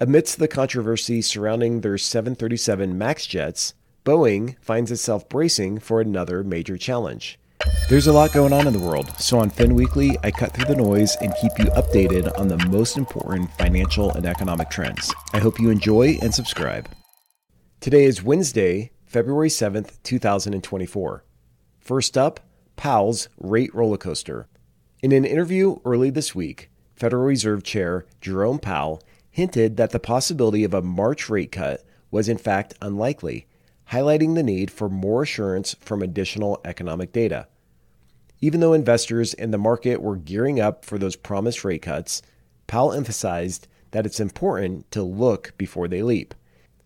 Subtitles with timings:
[0.00, 6.78] Amidst the controversy surrounding their 737 MAX jets, Boeing finds itself bracing for another major
[6.78, 7.36] challenge.
[7.88, 10.66] There's a lot going on in the world, so on Fin Weekly, I cut through
[10.66, 15.12] the noise and keep you updated on the most important financial and economic trends.
[15.32, 16.88] I hope you enjoy and subscribe.
[17.80, 21.24] Today is Wednesday, February 7th, 2024.
[21.80, 22.38] First up,
[22.76, 24.46] Powell's rate roller coaster.
[25.02, 29.02] In an interview early this week, Federal Reserve Chair Jerome Powell
[29.38, 33.46] hinted that the possibility of a March rate cut was in fact unlikely
[33.92, 37.46] highlighting the need for more assurance from additional economic data.
[38.40, 42.20] Even though investors in the market were gearing up for those promised rate cuts,
[42.66, 46.34] Powell emphasized that it's important to look before they leap,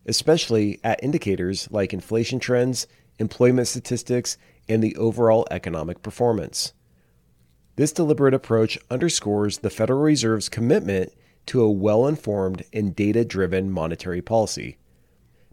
[0.04, 2.86] especially at indicators like inflation trends,
[3.18, 4.36] employment statistics,
[4.68, 6.74] and the overall economic performance.
[7.76, 11.14] This deliberate approach underscores the Federal Reserve's commitment
[11.46, 14.76] to a well informed and data driven monetary policy.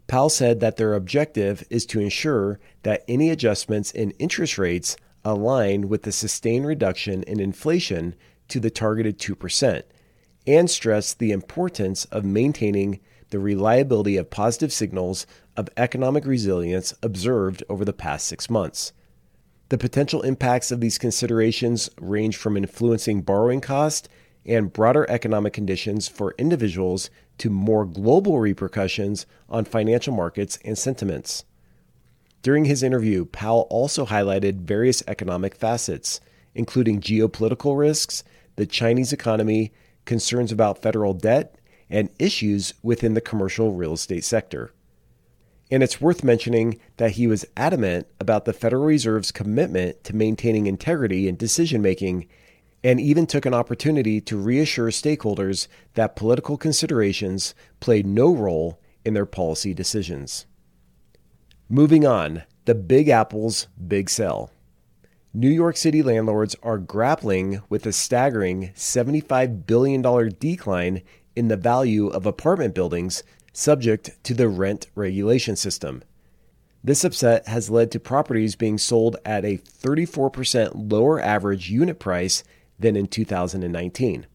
[0.06, 5.88] Powell said that their objective is to ensure that any adjustments in interest rates align
[5.88, 8.14] with the sustained reduction in inflation
[8.48, 9.82] to the targeted 2%,
[10.46, 12.98] and stressed the importance of maintaining
[13.30, 18.92] the reliability of positive signals of economic resilience observed over the past six months.
[19.68, 24.08] The potential impacts of these considerations range from influencing borrowing costs
[24.46, 31.44] and broader economic conditions for individuals to more global repercussions on financial markets and sentiments.
[32.42, 36.20] During his interview, Powell also highlighted various economic facets,
[36.54, 38.24] including geopolitical risks,
[38.56, 39.72] the Chinese economy,
[40.06, 41.56] concerns about federal debt,
[41.90, 44.72] and issues within the commercial real estate sector.
[45.70, 50.66] And it's worth mentioning that he was adamant about the Federal Reserve's commitment to maintaining
[50.66, 52.26] integrity in decision making
[52.82, 59.14] and even took an opportunity to reassure stakeholders that political considerations played no role in
[59.14, 60.46] their policy decisions.
[61.68, 64.50] Moving on, the Big Apple's big sell.
[65.32, 70.02] New York City landlords are grappling with a staggering $75 billion
[70.40, 71.02] decline
[71.36, 76.02] in the value of apartment buildings subject to the rent regulation system.
[76.82, 82.42] This upset has led to properties being sold at a 34% lower average unit price
[82.80, 84.26] than in 2019.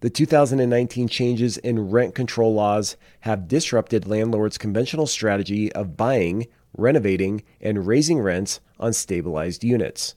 [0.00, 7.42] The 2019 changes in rent control laws have disrupted landlords' conventional strategy of buying, renovating,
[7.60, 10.14] and raising rents on stabilized units.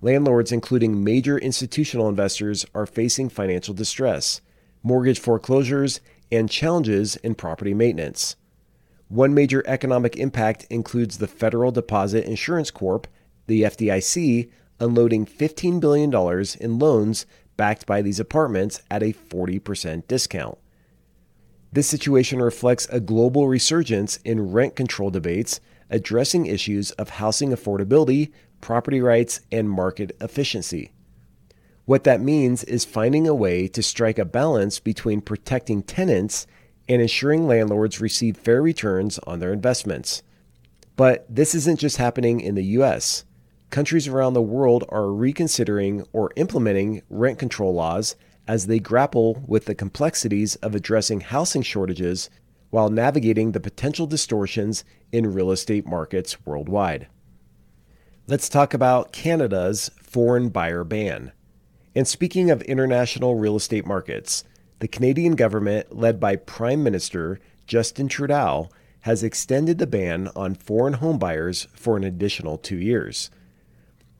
[0.00, 4.40] Landlords, including major institutional investors, are facing financial distress,
[4.82, 6.00] mortgage foreclosures,
[6.32, 8.36] and challenges in property maintenance.
[9.08, 13.06] One major economic impact includes the Federal Deposit Insurance Corp,
[13.46, 14.50] the FDIC,
[14.80, 16.12] unloading $15 billion
[16.60, 17.26] in loans
[17.56, 20.58] backed by these apartments at a 40% discount.
[21.72, 28.32] This situation reflects a global resurgence in rent control debates addressing issues of housing affordability,
[28.60, 30.92] property rights, and market efficiency.
[31.84, 36.46] What that means is finding a way to strike a balance between protecting tenants
[36.88, 40.22] and ensuring landlords receive fair returns on their investments.
[40.96, 43.24] But this isn't just happening in the US
[43.74, 48.14] countries around the world are reconsidering or implementing rent control laws
[48.46, 52.30] as they grapple with the complexities of addressing housing shortages
[52.70, 57.08] while navigating the potential distortions in real estate markets worldwide.
[58.28, 61.32] Let's talk about Canada's foreign buyer ban.
[61.96, 64.44] And speaking of international real estate markets,
[64.78, 68.68] the Canadian government, led by Prime Minister Justin Trudeau,
[69.00, 73.30] has extended the ban on foreign homebuyers for an additional two years.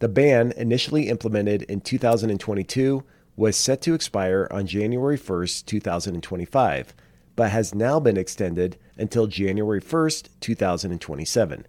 [0.00, 3.04] The ban, initially implemented in 2022,
[3.36, 6.94] was set to expire on January 1, 2025,
[7.36, 10.10] but has now been extended until January 1,
[10.40, 11.66] 2027.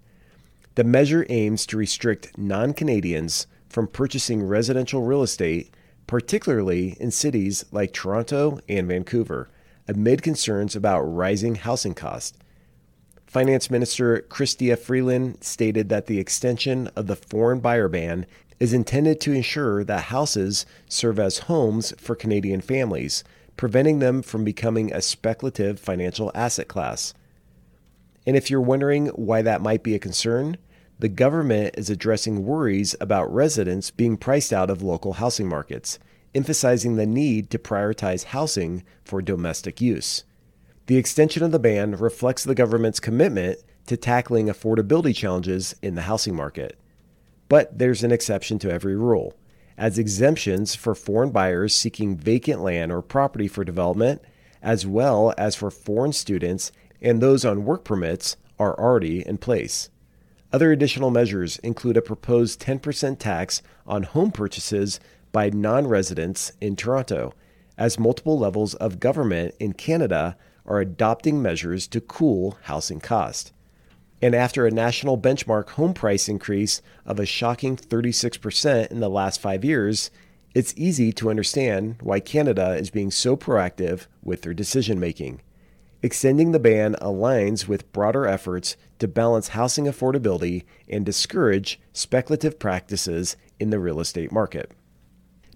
[0.76, 5.74] The measure aims to restrict non Canadians from purchasing residential real estate,
[6.08, 9.50] particularly in cities like Toronto and Vancouver,
[9.88, 12.38] amid concerns about rising housing costs
[13.36, 18.26] Finance Minister Chrystia Freeland stated that the extension of the foreign buyer ban
[18.62, 23.26] is intended to ensure that houses serve as homes for Canadian families,
[23.58, 27.14] preventing them from becoming a speculative financial asset class.
[28.26, 30.56] And if you're wondering why that might be a concern,
[30.98, 36.00] the government is addressing worries about residents being priced out of local housing markets,
[36.34, 40.24] emphasizing the need to prioritize housing for domestic use.
[40.88, 46.04] The extension of the ban reflects the government's commitment to tackling affordability challenges in the
[46.04, 46.78] housing market.
[47.50, 49.34] But there's an exception to every rule,
[49.78, 54.22] as exemptions for foreign buyers seeking vacant land or property for development,
[54.62, 56.72] as well as for foreign students
[57.02, 59.90] and those on work permits, are already in place.
[60.54, 65.00] Other additional measures include a proposed 10% tax on home purchases
[65.32, 67.34] by non residents in Toronto,
[67.78, 73.52] as multiple levels of government in Canada are adopting measures to cool housing cost.
[74.22, 79.40] And after a national benchmark home price increase of a shocking 36% in the last
[79.40, 80.10] five years,
[80.54, 85.42] it's easy to understand why Canada is being so proactive with their decision making.
[86.02, 93.36] Extending the ban aligns with broader efforts to balance housing affordability and discourage speculative practices
[93.60, 94.72] in the real estate market.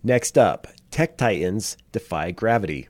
[0.04, 2.90] Next up, tech titans defy gravity.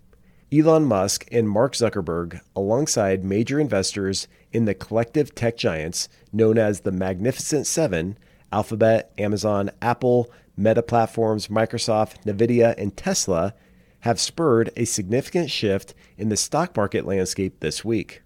[0.51, 6.79] Elon Musk and Mark Zuckerberg, alongside major investors in the collective tech giants known as
[6.79, 8.17] the Magnificent Seven
[8.51, 13.53] Alphabet, Amazon, Apple, Meta Platforms, Microsoft, Nvidia, and Tesla
[13.99, 18.23] have spurred a significant shift in the stock market landscape this week.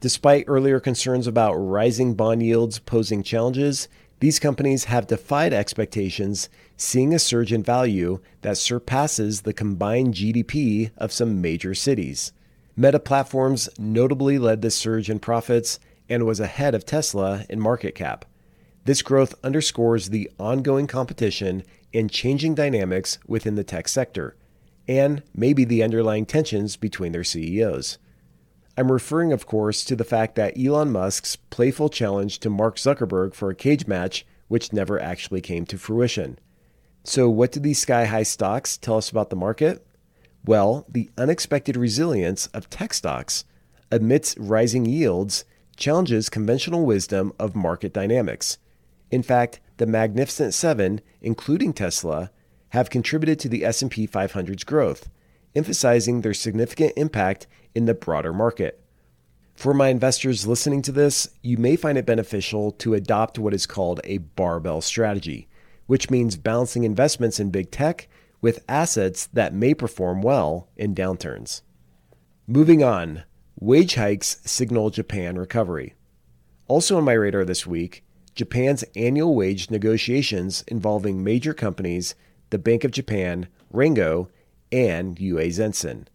[0.00, 3.88] Despite earlier concerns about rising bond yields posing challenges,
[4.24, 6.48] these companies have defied expectations,
[6.78, 12.32] seeing a surge in value that surpasses the combined GDP of some major cities.
[12.74, 15.78] Meta Platforms notably led this surge in profits
[16.08, 18.24] and was ahead of Tesla in market cap.
[18.86, 21.62] This growth underscores the ongoing competition
[21.92, 24.36] and changing dynamics within the tech sector
[24.88, 27.98] and maybe the underlying tensions between their CEOs.
[28.76, 33.34] I'm referring, of course, to the fact that Elon Musk's playful challenge to Mark Zuckerberg
[33.34, 36.38] for a cage match, which never actually came to fruition.
[37.04, 39.86] So, what do these sky high stocks tell us about the market?
[40.44, 43.44] Well, the unexpected resilience of tech stocks
[43.90, 45.44] amidst rising yields
[45.76, 48.58] challenges conventional wisdom of market dynamics.
[49.10, 52.30] In fact, the Magnificent Seven, including Tesla,
[52.70, 55.08] have contributed to the S&P 500's growth,
[55.54, 58.80] emphasizing their significant impact in the broader market.
[59.54, 63.66] For my investors listening to this, you may find it beneficial to adopt what is
[63.66, 65.48] called a barbell strategy,
[65.86, 68.08] which means balancing investments in big tech
[68.40, 71.62] with assets that may perform well in downturns.
[72.46, 73.22] Moving on,
[73.58, 75.94] wage hikes signal Japan recovery.
[76.66, 78.04] Also on my radar this week,
[78.34, 82.14] Japan's annual wage negotiations involving major companies
[82.50, 84.28] the Bank of Japan, Rengo,
[84.74, 86.06] and UA Zensen.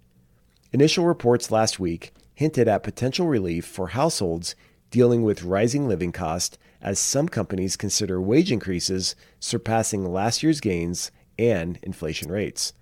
[0.74, 4.54] Initial reports last week hinted at potential relief for households
[4.92, 11.10] dealing with rising living costs as some companies consider wage increases surpassing last year's gains
[11.38, 12.74] and inflation rates.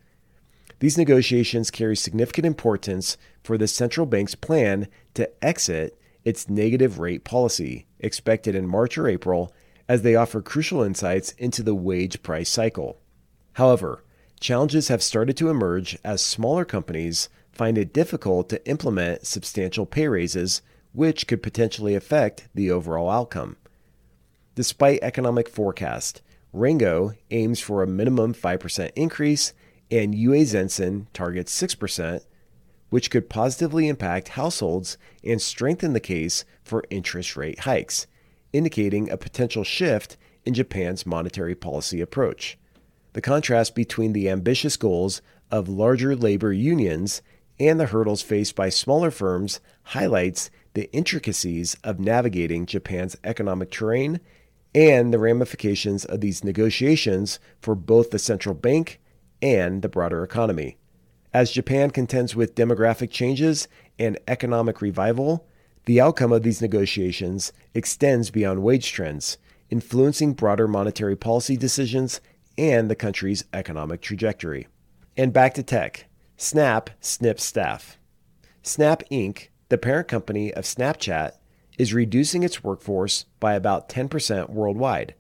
[0.80, 7.24] These negotiations carry significant importance for the central bank's plan to exit its negative rate
[7.24, 9.54] policy, expected in March or April,
[9.88, 13.00] as they offer crucial insights into the wage price cycle.
[13.54, 14.04] However,
[14.40, 20.08] challenges have started to emerge as smaller companies find it difficult to implement substantial pay
[20.08, 20.62] raises,
[20.94, 23.58] which could potentially affect the overall outcome.
[24.56, 26.22] Despite economic forecast,
[26.54, 29.54] Rengo aims for a minimum 5% increase
[29.92, 32.26] and UA Zensen targets 6%,
[32.90, 38.08] which could positively impact households and strengthen the case for interest rate hikes,
[38.54, 42.58] indicating a potential shift in Japan's monetary policy approach.
[43.18, 47.24] The contrast between the ambitious goals of larger labor unions
[47.60, 54.20] and the hurdles faced by smaller firms highlights the intricacies of navigating Japan's economic terrain
[54.76, 59.02] and the ramifications of these negotiations for both the central bank
[59.42, 60.78] and the broader economy.
[61.34, 65.48] As Japan contends with demographic changes and economic revival,
[65.86, 69.40] the outcome of these negotiations extends beyond wage trends,
[69.72, 72.22] influencing broader monetary policy decisions
[72.58, 74.68] and the country's economic trajectory.
[75.16, 76.06] And back to tech.
[76.38, 77.98] Snap snips staff.
[78.62, 81.34] Snap Inc., the parent company of Snapchat,
[81.78, 85.16] is reducing its workforce by about 10% worldwide,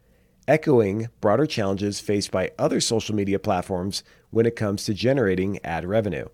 [0.48, 5.86] echoing broader challenges faced by other social media platforms when it comes to generating ad
[5.86, 6.27] revenue.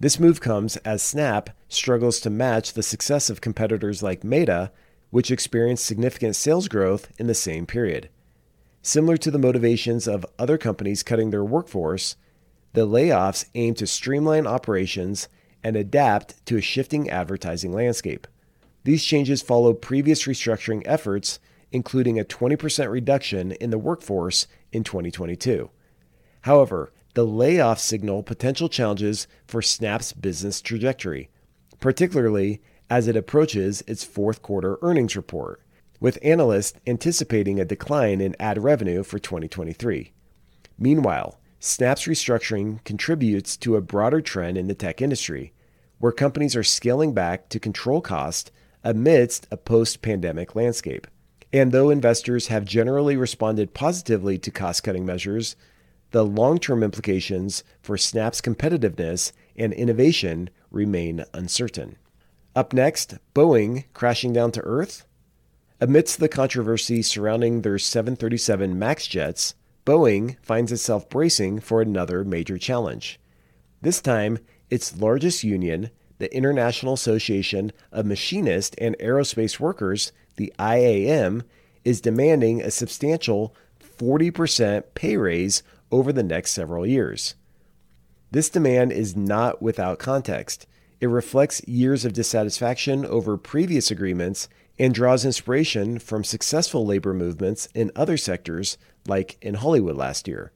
[0.00, 4.72] This move comes as Snap struggles to match the success of competitors like Meta,
[5.10, 8.08] which experienced significant sales growth in the same period.
[8.84, 12.16] Similar to the motivations of other companies cutting their workforce,
[12.72, 15.28] the layoffs aim to streamline operations
[15.62, 18.26] and adapt to a shifting advertising landscape.
[18.82, 21.38] These changes follow previous restructuring efforts,
[21.70, 25.70] including a 20% reduction in the workforce in 2022.
[26.40, 31.30] However, the layoffs signal potential challenges for Snap's business trajectory,
[31.78, 32.60] particularly
[32.90, 35.61] as it approaches its fourth quarter earnings report
[36.02, 40.12] with analysts anticipating a decline in ad revenue for 2023.
[40.76, 45.52] Meanwhile, Snap's restructuring contributes to a broader trend in the tech industry,
[46.00, 48.50] where companies are scaling back to control cost
[48.82, 51.06] amidst a post pandemic landscape.
[51.52, 55.54] And though investors have generally responded positively to cost cutting measures,
[56.10, 61.96] the long term implications for Snap's competitiveness and innovation remain uncertain.
[62.56, 65.06] Up next, Boeing crashing down to Earth.
[65.82, 72.56] Amidst the controversy surrounding their 737 MAX jets, Boeing finds itself bracing for another major
[72.56, 73.18] challenge.
[73.80, 74.38] This time,
[74.70, 81.42] its largest union, the International Association of Machinists and Aerospace Workers, the IAM,
[81.84, 83.52] is demanding a substantial
[83.98, 87.34] 40% pay raise over the next several years.
[88.30, 90.64] This demand is not without context.
[91.00, 94.48] It reflects years of dissatisfaction over previous agreements
[94.82, 100.50] and draws inspiration from successful labor movements in other sectors, like in Hollywood last year.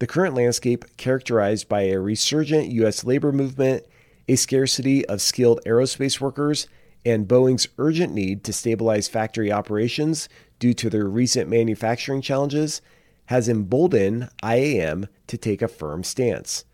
[0.00, 3.04] The current landscape, characterized by a resurgent U.S.
[3.04, 3.86] labor movement,
[4.28, 6.68] a scarcity of skilled aerospace workers,
[7.06, 10.28] and Boeing's urgent need to stabilize factory operations
[10.58, 12.82] due to their recent manufacturing challenges,
[13.26, 16.66] has emboldened IAM to take a firm stance.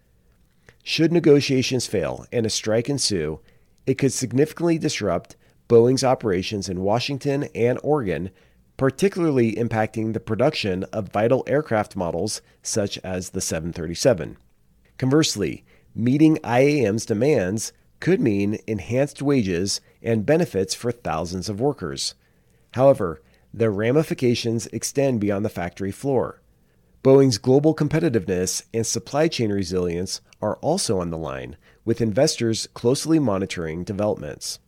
[0.83, 3.39] Should negotiations fail and a strike ensue,
[3.87, 5.37] it could significantly disrupt
[5.71, 8.31] Boeing's operations in Washington and Oregon,
[8.77, 14.37] particularly impacting the production of vital aircraft models such as the 737.
[14.99, 22.17] Conversely, meeting IAM's demands could mean enhanced wages and benefits for thousands of workers.
[22.73, 23.23] However,
[23.55, 26.43] the ramifications extend beyond the factory floor.
[27.05, 33.21] Boeing's global competitiveness and supply chain resilience are also on the line, with investors closely
[33.21, 34.59] monitoring developments.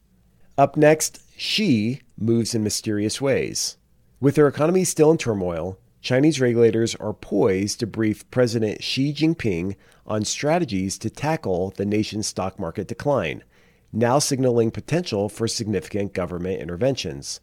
[0.62, 3.78] Up next, Xi moves in mysterious ways.
[4.20, 9.74] With their economy still in turmoil, Chinese regulators are poised to brief President Xi Jinping
[10.06, 13.42] on strategies to tackle the nation's stock market decline,
[13.92, 17.40] now signaling potential for significant government interventions.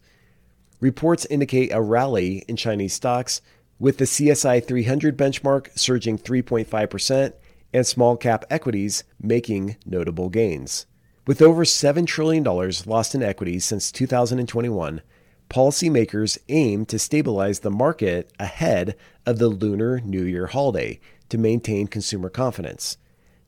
[0.80, 3.42] Reports indicate a rally in Chinese stocks,
[3.78, 7.34] with the CSI 300 benchmark surging 3.5%
[7.74, 10.86] and small cap equities making notable gains.
[11.30, 15.00] With over $7 trillion lost in equities since 2021,
[15.48, 21.86] policymakers aim to stabilize the market ahead of the Lunar New Year holiday to maintain
[21.86, 22.96] consumer confidence.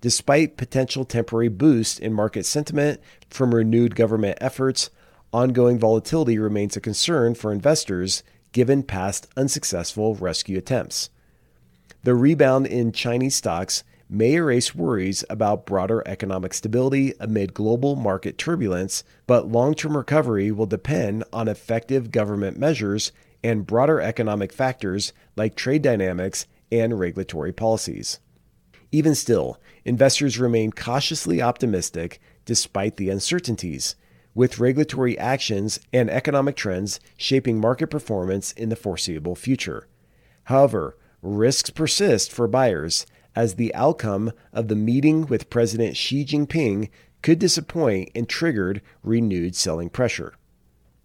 [0.00, 4.90] Despite potential temporary boost in market sentiment from renewed government efforts,
[5.32, 8.22] ongoing volatility remains a concern for investors
[8.52, 11.10] given past unsuccessful rescue attempts.
[12.04, 13.82] The rebound in Chinese stocks
[14.12, 20.52] may erase worries about broader economic stability amid global market turbulence, but long term recovery
[20.52, 23.10] will depend on effective government measures
[23.42, 28.20] and broader economic factors like trade dynamics and regulatory policies.
[28.92, 33.96] Even still, investors remain cautiously optimistic despite the uncertainties,
[34.34, 39.88] with regulatory actions and economic trends shaping market performance in the foreseeable future.
[40.44, 46.88] However, risks persist for buyers as the outcome of the meeting with President Xi Jinping
[47.22, 50.34] could disappoint and triggered renewed selling pressure.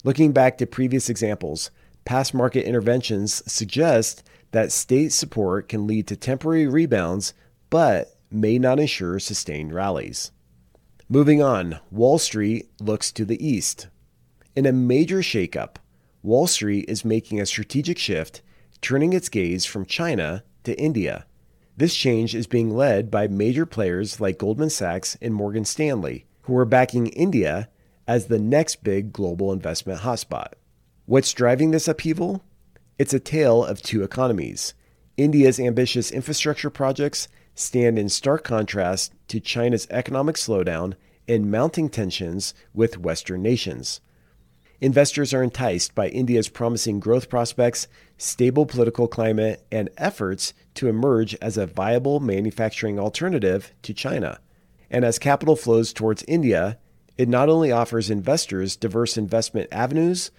[0.03, 1.71] Looking back to previous examples,
[2.05, 7.33] past market interventions suggest that state support can lead to temporary rebounds
[7.69, 10.31] but may not ensure sustained rallies.
[11.09, 13.87] Moving on, Wall Street looks to the east.
[14.55, 15.75] In a major shakeup,
[16.23, 18.41] Wall Street is making a strategic shift,
[18.81, 21.25] turning its gaze from China to India.
[21.77, 26.57] This change is being led by major players like Goldman Sachs and Morgan Stanley, who
[26.57, 27.69] are backing India
[28.07, 30.53] as the next big global investment hotspot.
[31.05, 32.43] What's driving this upheaval?
[32.97, 34.73] It's a tale of two economies.
[35.17, 40.95] India's ambitious infrastructure projects stand in stark contrast to China's economic slowdown
[41.27, 44.01] and mounting tensions with Western nations.
[44.79, 51.35] Investors are enticed by India's promising growth prospects, stable political climate, and efforts to emerge
[51.35, 54.39] as a viable manufacturing alternative to China.
[54.89, 56.77] And as capital flows towards India,
[57.17, 60.31] it not only offers investors diverse investment avenues,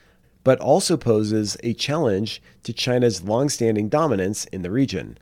[0.44, 5.18] but also poses a challenge to China's longstanding dominance in the region.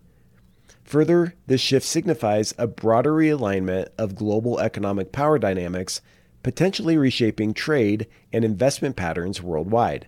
[0.84, 6.00] Further, this shift signifies a broader realignment of global economic power dynamics
[6.44, 10.06] potentially reshaping trade and investment patterns worldwide.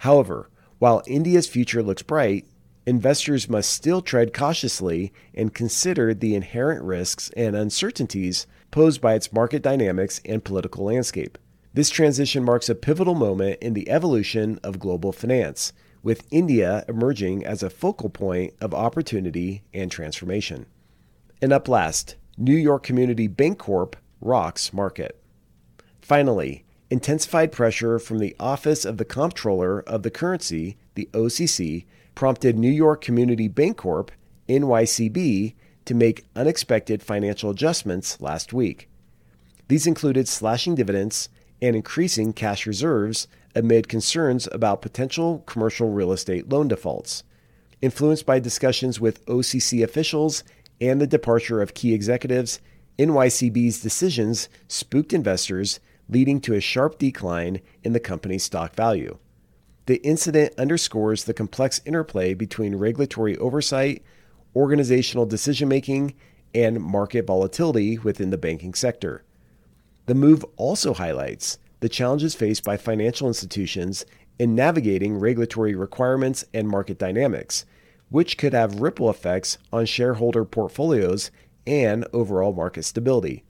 [0.00, 2.46] However, while India's future looks bright,
[2.86, 9.32] investors must still tread cautiously and consider the inherent risks and uncertainties posed by its
[9.32, 11.38] market dynamics and political landscape.
[11.74, 15.72] This transition marks a pivotal moment in the evolution of global finance,
[16.02, 20.66] with India emerging as a focal point of opportunity and transformation.
[21.40, 25.22] And up last, New York Community Bancorp rocks market.
[26.00, 31.84] Finally, intensified pressure from the Office of the Comptroller of the Currency, the OCC,
[32.14, 34.10] prompted New York Community Bancorp,
[34.48, 35.54] NYCB,
[35.84, 38.88] to make unexpected financial adjustments last week.
[39.68, 41.28] These included slashing dividends
[41.60, 47.24] and increasing cash reserves amid concerns about potential commercial real estate loan defaults.
[47.80, 50.44] Influenced by discussions with OCC officials
[50.80, 52.60] and the departure of key executives,
[52.98, 59.18] NYCB's decisions spooked investors, leading to a sharp decline in the company's stock value.
[59.86, 64.02] The incident underscores the complex interplay between regulatory oversight,
[64.54, 66.14] organizational decision making,
[66.54, 69.24] and market volatility within the banking sector.
[70.06, 74.06] The move also highlights the challenges faced by financial institutions
[74.38, 77.64] in navigating regulatory requirements and market dynamics,
[78.08, 81.30] which could have ripple effects on shareholder portfolios
[81.66, 83.44] and overall market stability.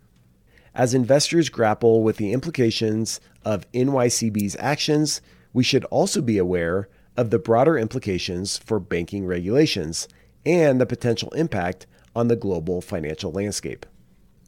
[0.74, 5.20] As investors grapple with the implications of NYCB's actions,
[5.52, 10.08] we should also be aware of the broader implications for banking regulations
[10.44, 13.86] and the potential impact on the global financial landscape.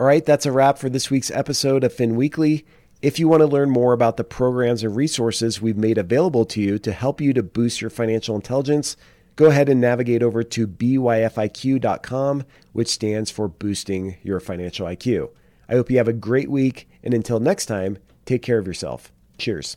[0.01, 2.67] All right, that's a wrap for this week's episode of Fin Weekly.
[3.01, 6.61] If you want to learn more about the programs and resources we've made available to
[6.61, 8.97] you to help you to boost your financial intelligence,
[9.37, 15.31] go ahead and navigate over to byfiq.com, which stands for Boosting Your Financial IQ.
[15.69, 19.13] I hope you have a great week, and until next time, take care of yourself.
[19.39, 19.77] Cheers.